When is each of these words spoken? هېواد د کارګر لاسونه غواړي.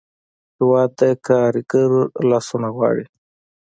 هېواد 0.57 0.89
د 0.99 1.01
کارګر 1.27 1.91
لاسونه 2.29 2.67
غواړي. 2.75 3.05